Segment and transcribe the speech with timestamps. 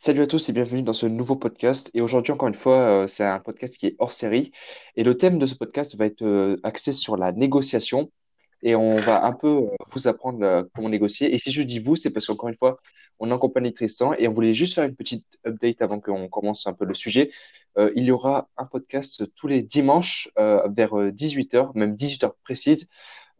[0.00, 1.90] Salut à tous et bienvenue dans ce nouveau podcast.
[1.92, 4.52] Et aujourd'hui, encore une fois, euh, c'est un podcast qui est hors série.
[4.94, 8.08] Et le thème de ce podcast va être euh, axé sur la négociation.
[8.62, 11.34] Et on va un peu euh, vous apprendre comment négocier.
[11.34, 12.78] Et si je dis vous, c'est parce qu'encore une fois,
[13.18, 15.98] on est en compagnie de Tristan et on voulait juste faire une petite update avant
[15.98, 17.32] qu'on commence un peu le sujet.
[17.96, 22.88] Il y aura un podcast tous les dimanches vers 18h, même 18h précise.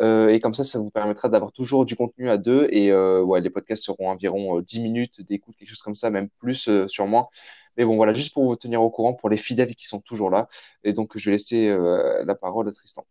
[0.00, 2.68] Euh, et comme ça, ça vous permettra d'avoir toujours du contenu à deux.
[2.70, 6.10] Et euh, ouais, les podcasts seront environ euh, 10 minutes d'écoute, quelque chose comme ça,
[6.10, 7.30] même plus euh, sûrement.
[7.76, 10.30] Mais bon, voilà, juste pour vous tenir au courant pour les fidèles qui sont toujours
[10.30, 10.48] là.
[10.84, 13.06] Et donc, je vais laisser euh, la parole à Tristan.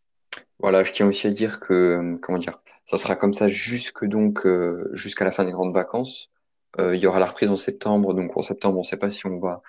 [0.60, 4.05] Voilà, je tiens aussi à dire que, euh, comment dire, ça sera comme ça jusque
[4.05, 6.32] donc euh, jusqu'à la fin des grandes vacances.
[6.80, 9.12] Euh, il y aura la reprise en septembre, donc en septembre, on ne sait pas
[9.12, 9.62] si on va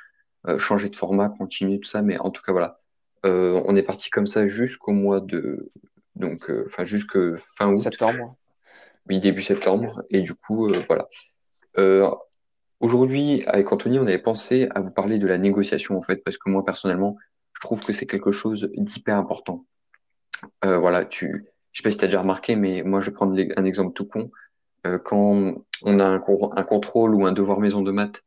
[0.49, 2.81] euh, changer de format, continuer tout ça, mais en tout cas voilà,
[3.27, 5.73] Euh, on est parti comme ça jusqu'au mois de,
[6.17, 8.37] donc, euh, enfin jusque fin août, Septembre.
[9.09, 11.07] oui début septembre, et du coup euh, voilà.
[11.79, 12.11] Euh,
[12.81, 16.39] aujourd'hui, avec Anthony, on avait pensé à vous parler de la négociation en fait, parce
[16.39, 17.17] que moi personnellement,
[17.55, 19.65] je trouve que c'est quelque chose d'hyper important.
[20.65, 23.15] Euh, voilà, tu, je sais pas si tu as déjà remarqué, mais moi je vais
[23.15, 24.31] prendre un exemple tout con.
[24.87, 28.23] Euh, quand on a un, con- un contrôle ou un devoir maison de maths,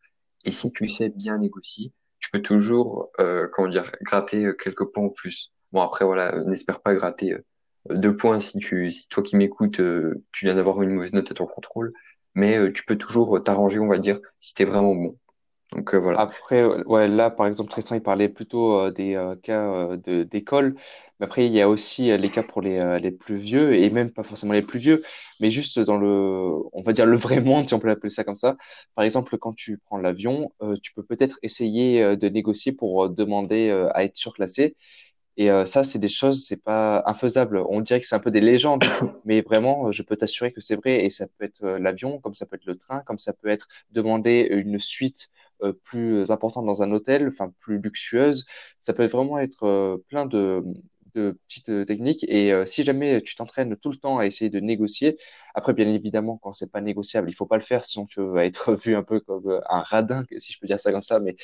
[0.45, 5.05] et si tu sais bien négocier, tu peux toujours, euh, comment dire, gratter quelques points
[5.05, 5.53] en plus.
[5.71, 7.45] Bon, après, voilà, n'espère pas gratter euh,
[7.89, 11.31] deux points si tu, si toi qui m'écoutes, euh, tu viens d'avoir une mauvaise note
[11.31, 11.93] à ton contrôle,
[12.35, 15.17] mais euh, tu peux toujours euh, t'arranger, on va dire, si t'es vraiment bon.
[15.73, 16.19] Donc voilà.
[16.19, 19.13] Après, ouais, là, par exemple, Tristan, il parlait plutôt des
[19.43, 20.75] cas de, d'école.
[21.19, 24.09] Mais après, il y a aussi les cas pour les, les plus vieux, et même
[24.11, 25.03] pas forcément les plus vieux,
[25.39, 26.07] mais juste dans le,
[26.73, 28.57] on va dire le vrai monde, si on peut l'appeler ça comme ça.
[28.95, 34.03] Par exemple, quand tu prends l'avion, tu peux peut-être essayer de négocier pour demander à
[34.03, 34.75] être surclassé.
[35.39, 37.63] Et euh, ça, c'est des choses, c'est pas infaisable.
[37.69, 38.83] On dirait que c'est un peu des légendes,
[39.25, 41.05] mais vraiment, euh, je peux t'assurer que c'est vrai.
[41.05, 43.47] Et ça peut être euh, l'avion, comme ça peut être le train, comme ça peut
[43.49, 45.29] être demander une suite
[45.63, 48.45] euh, plus importante dans un hôtel, enfin plus luxueuse.
[48.79, 50.63] Ça peut vraiment être euh, plein de,
[51.15, 52.25] de petites euh, techniques.
[52.27, 55.17] Et euh, si jamais tu t'entraînes tout le temps à essayer de négocier,
[55.55, 58.45] après, bien évidemment, quand c'est pas négociable, il faut pas le faire, sinon tu vas
[58.45, 61.19] être vu un peu comme un radin, si je peux dire ça comme ça.
[61.19, 61.35] Mais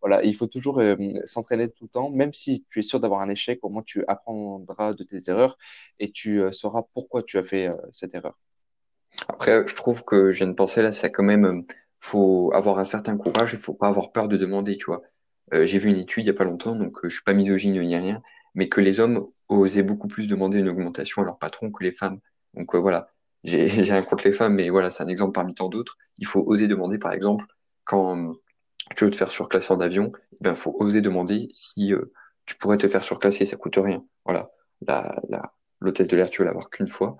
[0.00, 3.20] voilà, il faut toujours euh, s'entraîner tout le temps, même si tu es sûr d'avoir
[3.20, 5.58] un échec, au moins tu apprendras de tes erreurs
[5.98, 8.38] et tu euh, sauras pourquoi tu as fait euh, cette erreur.
[9.26, 11.64] Après, je trouve que je viens de penser là, c'est quand même,
[11.98, 15.02] faut avoir un certain courage, il faut pas avoir peur de demander, tu vois.
[15.50, 17.96] J'ai vu une étude il y a pas longtemps, donc je suis pas misogyne ni
[17.96, 18.22] rien,
[18.54, 21.90] mais que les hommes osaient beaucoup plus demander une augmentation à leur patron que les
[21.90, 22.20] femmes.
[22.52, 23.08] Donc voilà,
[23.44, 25.96] j'ai rien contre les femmes, mais voilà, c'est un exemple parmi tant d'autres.
[26.18, 27.46] Il faut oser demander, par exemple,
[27.84, 28.34] quand
[28.96, 32.12] tu veux te faire surclasser en avion, eh ben faut oser demander si euh,
[32.46, 34.04] tu pourrais te faire surclasser, ça coûte rien.
[34.24, 34.50] Voilà,
[34.86, 37.16] la, la, l'hôtesse de l'air, tu vas l'avoir qu'une fois,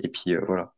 [0.00, 0.74] et puis euh, voilà.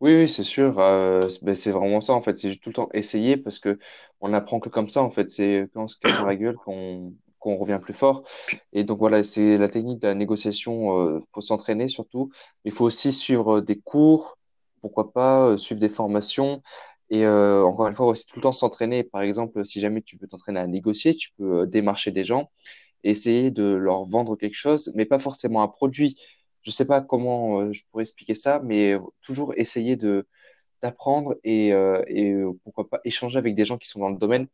[0.00, 0.78] Oui, oui, c'est sûr.
[0.80, 2.38] euh, c'est ben, c'est vraiment ça en fait.
[2.38, 3.78] C'est tout le temps essayer parce que
[4.20, 5.30] on apprend que comme ça en fait.
[5.30, 8.24] C'est quand on se casse dans la gueule qu'on qu'on revient plus fort.
[8.72, 10.98] Et donc voilà, c'est la technique de la négociation.
[11.00, 12.30] Euh, faut s'entraîner surtout.
[12.64, 14.38] Il faut aussi suivre des cours.
[14.80, 16.62] Pourquoi pas euh, suivre des formations.
[17.14, 19.04] Et euh, encore une fois, aussi tout le temps s'entraîner.
[19.04, 22.50] Par exemple, si jamais tu veux t'entraîner à négocier, tu peux euh, démarcher des gens
[23.04, 26.18] essayer de leur vendre quelque chose, mais pas forcément un produit.
[26.62, 29.96] Je sais pas comment euh, je pourrais expliquer ça, mais toujours essayer
[30.82, 31.72] d'apprendre et,
[32.64, 34.48] pourquoi pas échanger avec des gens qui sont dans le domaine.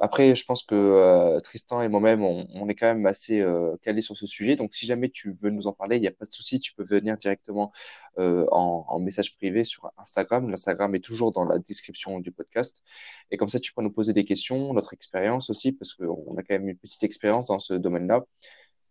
[0.00, 3.76] Après, je pense que euh, Tristan et moi-même, on, on est quand même assez euh,
[3.82, 4.56] calés sur ce sujet.
[4.56, 6.74] Donc, si jamais tu veux nous en parler, il n'y a pas de souci, tu
[6.74, 7.70] peux venir directement
[8.18, 10.48] euh, en, en message privé sur Instagram.
[10.50, 12.82] L'Instagram est toujours dans la description du podcast.
[13.30, 16.42] Et comme ça, tu peux nous poser des questions, notre expérience aussi, parce qu'on a
[16.42, 18.24] quand même une petite expérience dans ce domaine-là.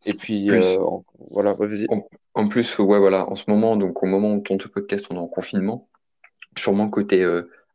[0.06, 1.86] Et puis, Plus, en- voilà, vas-y.
[1.90, 4.68] en, en plus, ouais, voilà, en ce moment, donc au moment où on tourne ce
[4.68, 5.90] podcast, on est en confinement.
[6.58, 7.26] Sûrement côté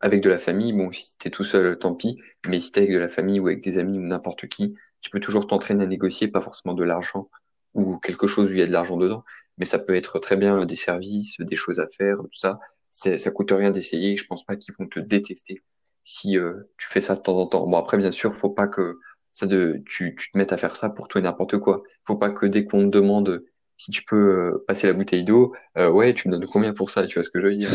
[0.00, 2.16] avec de la famille, bon, si t'es tout seul, tant pis,
[2.46, 5.10] mais si t'es avec de la famille ou avec des amis ou n'importe qui, tu
[5.10, 7.28] peux toujours t'entraîner à négocier, pas forcément de l'argent
[7.74, 9.24] ou quelque chose où il y a de l'argent dedans,
[9.58, 12.58] mais ça peut être très bien euh, des services, des choses à faire, tout ça.
[12.90, 14.16] Ça coûte rien d'essayer.
[14.16, 15.62] Je pense pas qu'ils vont te détester
[16.04, 17.66] si euh, tu fais ça de temps en temps.
[17.66, 18.98] Bon, après, bien sûr, faut pas que
[19.32, 21.82] ça de, tu, tu te mettes à faire ça pour tout et n'importe quoi.
[22.06, 23.44] Faut pas que dès qu'on te demande
[23.76, 27.06] si tu peux euh, passer la bouteille d'eau, ouais, tu me donnes combien pour ça,
[27.06, 27.70] tu vois ce que je veux dire?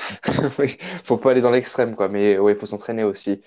[0.58, 2.08] Oui, faut pas aller dans l'extrême, quoi.
[2.08, 3.42] Mais ouais, il faut s'entraîner aussi.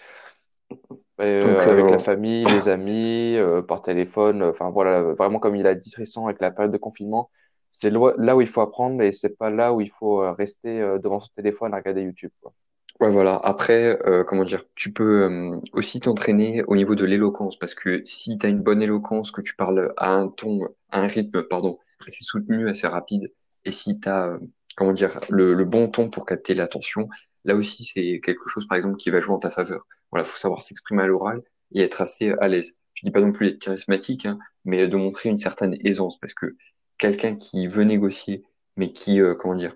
[1.21, 4.43] Euh, Donc, avec la euh, famille, les amis, euh, par téléphone.
[4.43, 7.29] Enfin, voilà, vraiment comme il a dit Tristan, avec la période de confinement,
[7.71, 10.33] c'est lo- là où il faut apprendre et c'est pas là où il faut euh,
[10.33, 12.53] rester euh, devant son téléphone à regarder YouTube, quoi.
[13.01, 13.35] Ouais, voilà.
[13.43, 18.01] Après, euh, comment dire, tu peux euh, aussi t'entraîner au niveau de l'éloquence, parce que
[18.05, 20.61] si tu as une bonne éloquence, que tu parles à un ton,
[20.91, 23.33] à un rythme, pardon, assez soutenu, assez rapide,
[23.65, 24.39] et si tu as,
[24.75, 27.09] comment dire, le, le bon ton pour capter l'attention,
[27.43, 29.87] là aussi, c'est quelque chose, par exemple, qui va jouer en ta faveur.
[30.11, 31.41] Voilà, faut savoir s'exprimer à l'oral
[31.73, 32.79] et être assez à l'aise.
[32.93, 36.33] Je dis pas non plus d'être charismatique, hein, mais de montrer une certaine aisance, parce
[36.33, 36.55] que
[36.97, 38.43] quelqu'un qui veut négocier,
[38.77, 39.75] mais qui, euh, comment dire,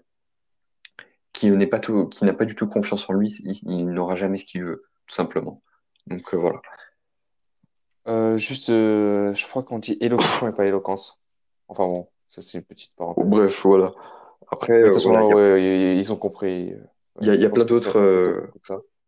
[1.34, 4.16] qui n'est pas tout, qui n'a pas du tout confiance en lui, il, il n'aura
[4.16, 5.62] jamais ce qu'il veut, tout simplement.
[6.08, 6.62] Donc euh, voilà.
[8.08, 11.22] Euh, juste, euh, je crois qu'on dit élocution et pas éloquence.
[11.68, 13.26] Enfin bon, ça c'est une petite parenthèse.
[13.26, 13.94] bref, voilà.
[14.52, 16.74] Après, de toute façon, voilà, il y a, ouais, ils ont compris.
[17.22, 18.48] il y a, y a plein d'autres, euh,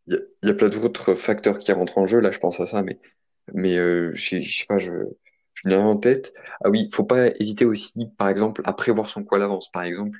[0.07, 2.19] il y a, il y a plein d'autres facteurs qui rentrent en jeu.
[2.19, 2.99] Là, je pense à ça, mais,
[3.53, 4.91] mais euh, je, sais pas, je,
[5.53, 6.33] je l'ai en tête.
[6.63, 9.71] Ah oui, faut pas hésiter aussi, par exemple, à prévoir son coup à l'avance.
[9.71, 10.17] Par exemple,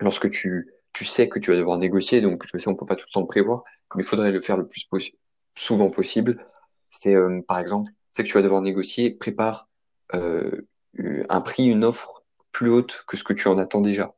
[0.00, 2.96] lorsque tu, tu sais que tu vas devoir négocier, donc je sais, on peut pas
[2.96, 3.64] tout le temps prévoir,
[3.94, 5.14] mais il faudrait le faire le plus possi-
[5.56, 6.44] souvent possible.
[6.90, 9.68] C'est, euh, par exemple, tu sais que tu vas devoir négocier, prépare
[10.14, 10.66] euh,
[11.28, 12.19] un prix, une offre
[12.52, 14.14] plus haute que ce que tu en attends déjà.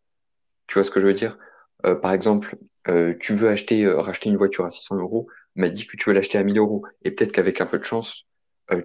[0.67, 1.39] Tu vois ce que je veux dire?
[1.87, 2.57] Euh, par exemple,
[2.89, 6.09] euh, tu veux acheter, euh, racheter une voiture à 600 euros, m'a dit que tu
[6.09, 6.85] veux l'acheter à 1000 euros.
[7.03, 8.27] Et peut-être qu'avec un peu de chance,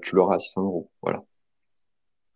[0.01, 0.91] tu l'auras à 600 euros.
[1.01, 1.23] Voilà.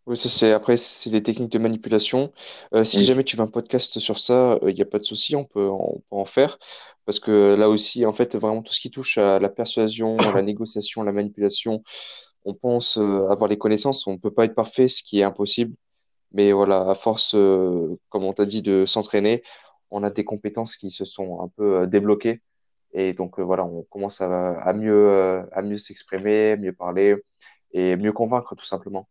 [0.08, 2.32] Oui, ça c'est après c'est des techniques de manipulation.
[2.74, 5.36] Euh, si jamais tu veux un podcast sur ça, il n'y a pas de souci,
[5.36, 6.58] on peut, on peut en faire
[7.06, 10.34] parce que là aussi en fait vraiment tout ce qui touche à la persuasion, à
[10.34, 11.84] la négociation, à la manipulation,
[12.46, 15.76] on pense euh, avoir les connaissances, on peut pas être parfait, ce qui est impossible.
[16.34, 19.44] Mais voilà, à force, euh, comme on t'a dit, de s'entraîner,
[19.92, 22.42] on a des compétences qui se sont un peu euh, débloquées
[22.94, 27.16] et donc euh, voilà, on commence à, mieux euh, à mieux s'exprimer, mieux parler
[27.74, 29.08] et mieux convaincre tout simplement.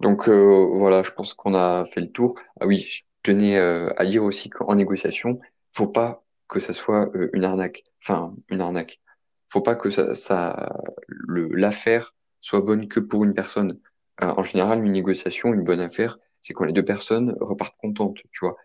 [0.00, 2.38] Donc voilà, je pense qu'on a fait le tour.
[2.60, 5.40] Ah oui, je tenais à dire aussi qu'en négociation,
[5.72, 7.84] faut pas que ça soit une arnaque.
[8.02, 9.00] Enfin, une arnaque.
[9.48, 10.68] Faut pas que ça, ça
[11.08, 13.78] l'affaire soit bonne que pour une personne.
[14.22, 18.18] Euh, en général, une négociation, une bonne affaire, c'est quand les deux personnes repartent contentes,
[18.32, 18.56] tu vois.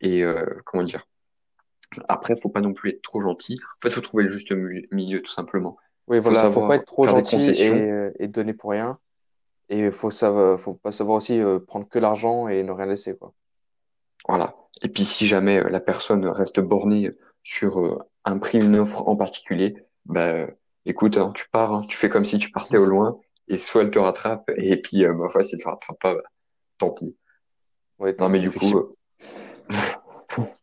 [0.00, 1.06] Et euh, comment dire?
[2.08, 3.58] Après, faut pas non plus être trop gentil.
[3.62, 4.52] En fait, faut trouver le juste
[4.90, 5.76] milieu, tout simplement.
[6.08, 8.98] Oui, Faut voilà, faut pas être trop gentil et, euh, et donner pour rien.
[9.68, 13.32] Et faut savoir, faut pas savoir aussi prendre que l'argent et ne rien laisser, quoi.
[14.28, 14.54] Voilà.
[14.82, 17.10] Et puis si jamais la personne reste bornée
[17.42, 20.46] sur un prix, une offre en particulier, bah
[20.84, 23.82] écoute, hein, tu pars, hein, tu fais comme si tu partais au loin, et soit
[23.82, 26.22] elle te rattrape, et puis euh, ma foi, si elle te rattrape pas, bah,
[26.78, 27.16] tant pis.
[27.98, 28.96] Ouais, Non mais pis, du coup, euh,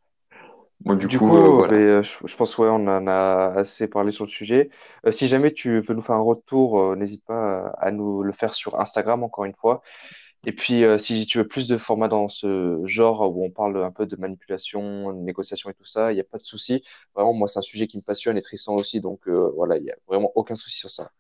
[0.82, 1.78] bon du Du coup, coup, euh, euh, ben, voilà.
[2.00, 4.70] euh, je, je pense ouais, on en a assez parlé sur le sujet.
[5.06, 8.32] Euh, si jamais tu veux nous faire un retour, euh, n'hésite pas à, nous le
[8.34, 9.82] faire sur Instagram, encore une fois.
[10.46, 13.84] Et puis, euh, si tu veux plus de formats dans ce genre où on parle
[13.84, 16.84] un peu de manipulation, de négociation et tout ça, il n'y a pas de souci.
[17.16, 19.02] Vraiment, moi, c'est un sujet qui me passionne et Tristan aussi.
[19.02, 21.12] Donc, euh, voilà, il n'y a vraiment aucun souci sur ça.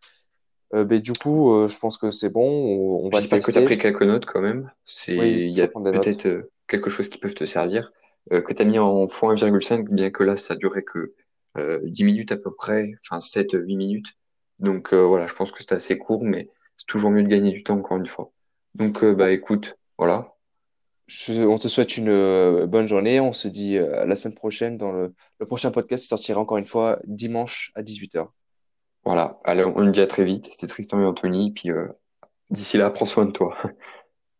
[0.73, 2.41] Euh, ben, du coup, euh, je pense que c'est bon.
[2.49, 4.71] On, on va J'espère que tu as pris quelques notes quand même.
[5.19, 5.67] Oui, il y a
[6.01, 7.91] peut-être euh, quelque chose qui peut te servir,
[8.31, 11.13] que tu as mis en x1,5, bien que là, ça durait que
[11.57, 14.13] euh, 10 minutes à peu près, enfin 7 huit minutes.
[14.59, 16.47] Donc voilà, je pense que c'est assez court, mais
[16.77, 18.31] c'est toujours mieux de gagner du temps encore une fois.
[18.75, 20.35] Donc bah écoute, voilà,
[21.07, 23.19] je- on te souhaite une bonne journée.
[23.19, 26.57] On se dit à la semaine prochaine dans le, le prochain podcast qui sortira encore
[26.57, 28.29] une fois dimanche à 18h.
[29.05, 29.39] Voilà.
[29.43, 30.45] Allez, on on dit à très vite.
[30.45, 31.87] C'était Tristan et Anthony, puis euh,
[32.49, 33.57] d'ici là, prends soin de toi.